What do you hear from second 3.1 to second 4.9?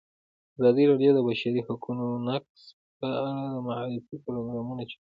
اړه د معارفې پروګرامونه